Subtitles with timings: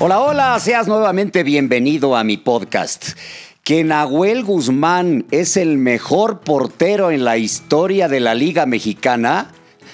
[0.00, 3.18] Hola, hola, seas nuevamente bienvenido a mi podcast.
[3.64, 9.50] Que Nahuel Guzmán es el mejor portero en la historia de la Liga Mexicana.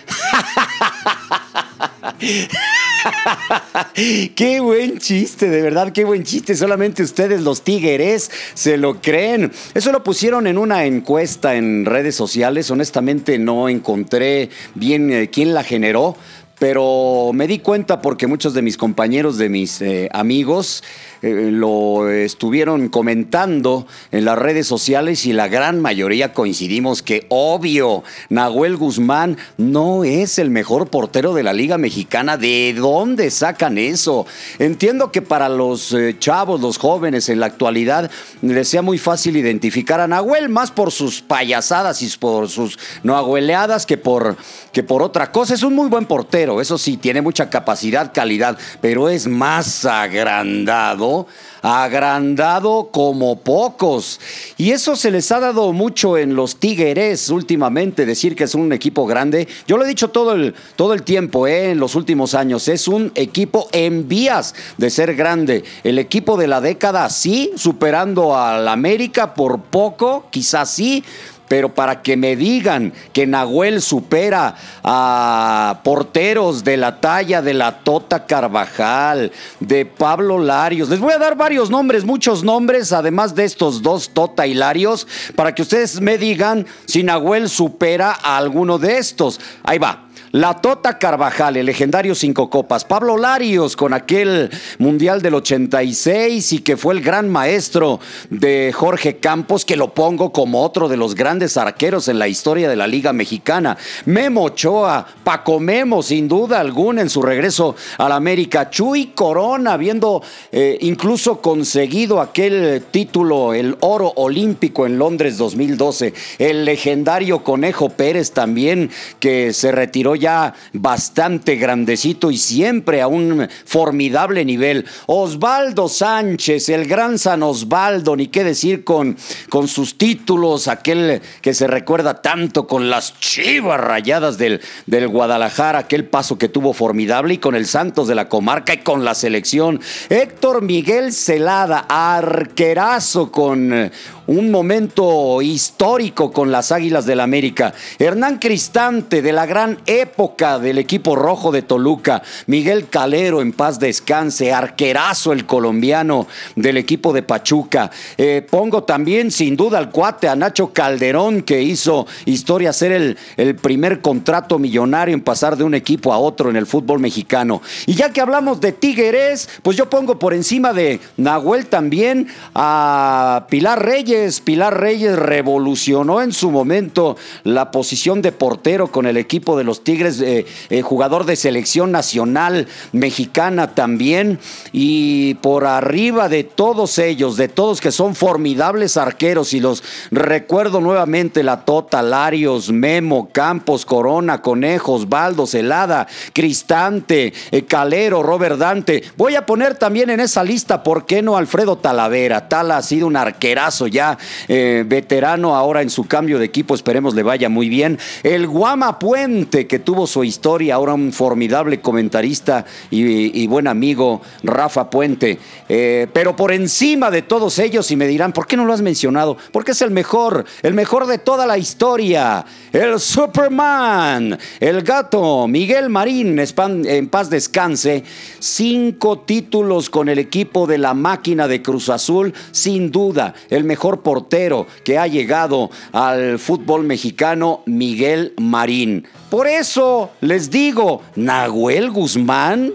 [4.37, 6.55] qué buen chiste, de verdad, qué buen chiste.
[6.55, 9.53] Solamente ustedes, los tigres, se lo creen.
[9.73, 12.71] Eso lo pusieron en una encuesta en redes sociales.
[12.71, 16.15] Honestamente no encontré bien eh, quién la generó,
[16.59, 20.83] pero me di cuenta porque muchos de mis compañeros, de mis eh, amigos,
[21.25, 28.05] eh, lo estuvieron comentando en las redes sociales y la gran mayoría coincidimos que obvio,
[28.29, 32.37] Nahuel Guzmán no es el mejor portero de la Liga Mexicana.
[32.37, 34.27] ¿De dónde sacan eso?
[34.59, 38.11] Entiendo que para los eh, chavos, los jóvenes en la actualidad,
[38.43, 43.87] les sea muy fácil identificar a Nahuel, más por sus payasadas y por sus nahueleadas
[43.87, 44.37] que por,
[44.73, 45.55] que por otra cosa.
[45.55, 51.14] Es un muy buen portero eso sí, tiene mucha capacidad, calidad, pero es más agrandado,
[51.63, 54.21] agrandado como pocos.
[54.57, 58.73] Y eso se les ha dado mucho en los Tigres últimamente, decir que es un
[58.73, 59.49] equipo grande.
[59.67, 62.89] Yo lo he dicho todo el, todo el tiempo, eh, en los últimos años, es
[62.89, 65.65] un equipo en vías de ser grande.
[65.85, 71.05] El equipo de la década, sí, superando al América por poco, quizás sí,
[71.49, 77.81] pero para que me digan que Nahuel supera a porteros de la talla de la
[77.81, 83.45] Tota Carvajal, de Pablo Larios, les voy a dar varios nombres, muchos nombres, además de
[83.45, 85.07] estos dos Tota y Larios,
[85.37, 89.41] para que ustedes me digan si Nahuel supera a alguno de estos.
[89.63, 90.09] Ahí va.
[90.35, 92.85] La Tota Carvajal, el legendario Cinco Copas.
[92.85, 99.19] Pablo Larios con aquel Mundial del 86 y que fue el gran maestro de Jorge
[99.19, 102.89] Campos, que lo pongo como otro de los grandes arqueros en la historia de la
[102.89, 103.79] Liga Mexicana.
[104.07, 108.71] Memo Ochoa, Paco Memo, sin duda alguna, en su regreso a la América.
[108.71, 110.21] Chuy Corona, habiendo
[110.51, 116.13] eh, incluso conseguido aquel título, el oro olímpico en Londres 2012.
[116.41, 118.91] El legendario Conejo Pérez también,
[119.21, 124.87] que se retiró ya ya bastante grandecito y siempre a un formidable nivel.
[125.05, 129.19] Osvaldo Sánchez, el gran San Osvaldo, ni qué decir con,
[129.51, 135.81] con sus títulos, aquel que se recuerda tanto con las chivas rayadas del, del Guadalajara,
[135.81, 139.15] aquel paso que tuvo formidable y con el Santos de la comarca y con la
[139.15, 139.79] selección.
[140.09, 143.91] Héctor Miguel Celada, arquerazo con
[144.27, 147.75] un momento histórico con las Águilas del América.
[147.99, 149.79] Hernán Cristante de la gran
[150.15, 152.23] época del equipo rojo de Toluca.
[152.47, 154.53] Miguel Calero en paz descanse.
[154.53, 157.91] Arquerazo el colombiano del equipo de Pachuca.
[158.17, 163.19] Eh, pongo también sin duda al cuate a Nacho Calderón que hizo historia ser el,
[163.37, 167.61] el primer contrato millonario en pasar de un equipo a otro en el fútbol mexicano.
[167.87, 173.47] Y ya que hablamos de Tigres, pues yo pongo por encima de Nahuel también a
[173.51, 179.57] Pilar Reyes Pilar Reyes revolucionó en su momento la posición de portero con el equipo
[179.57, 184.39] de los Tigres, eh, eh, jugador de selección nacional mexicana también.
[184.73, 190.81] Y por arriba de todos ellos, de todos que son formidables arqueros, y los recuerdo
[190.81, 199.03] nuevamente, la Tota, Larios, Memo, Campos, Corona, Conejos, Baldo, Celada, Cristante, eh, Calero, Robert Dante.
[199.17, 202.49] Voy a poner también en esa lista, ¿por qué no Alfredo Talavera?
[202.49, 204.19] Tala ha sido un arquerazo ya
[204.49, 207.99] veterano ahora en su cambio de equipo, esperemos le vaya muy bien.
[208.23, 214.91] El Guama Puente, que tuvo su historia, ahora un formidable comentarista y, buen amigo, Rafa
[214.91, 215.39] Puente.
[215.69, 218.83] Eh, pero por encima de todos ellos, y me dirán, ¿por qué no lo has
[218.83, 219.37] mencionado?
[219.53, 222.45] Porque es el mejor, el mejor de toda la historia.
[222.73, 228.03] El Superman, el gato, Miguel Marín, en paz descanse.
[228.39, 234.03] Cinco títulos con el equipo de la máquina de Cruz Azul, sin duda, el mejor
[234.03, 239.07] portero que ha llegado al fútbol mexicano, Miguel Marín.
[239.31, 239.74] Por eso
[240.21, 242.75] les digo, Nahuel Guzmán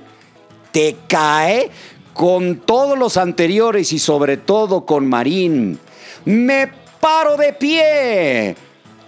[0.71, 1.69] te cae
[2.13, 5.79] con todos los anteriores y sobre todo con Marín.
[6.25, 6.69] Me
[6.99, 8.55] paro de pie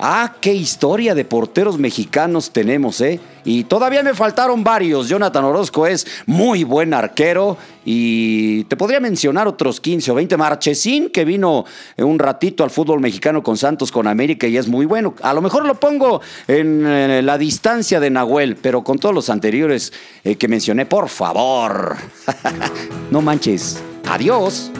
[0.03, 3.19] Ah, qué historia de porteros mexicanos tenemos, ¿eh?
[3.45, 5.07] Y todavía me faltaron varios.
[5.07, 7.56] Jonathan Orozco es muy buen arquero
[7.86, 10.38] y te podría mencionar otros 15 o 20.
[10.38, 11.65] Marchesín, que vino
[11.98, 15.13] un ratito al fútbol mexicano con Santos, con América y es muy bueno.
[15.21, 19.94] A lo mejor lo pongo en la distancia de Nahuel, pero con todos los anteriores
[20.24, 21.95] eh, que mencioné, por favor.
[23.12, 23.80] no manches.
[24.09, 24.71] Adiós.